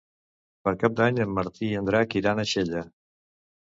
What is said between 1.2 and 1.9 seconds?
en Martí i